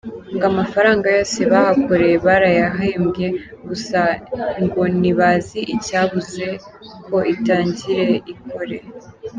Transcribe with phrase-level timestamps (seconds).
[0.33, 3.25] Ngo amafaranga yose bahakoreye barayahembwe
[3.67, 3.99] gusa
[4.63, 6.45] ngo ntibazi icyabuze
[7.07, 8.77] ko itangire ikore.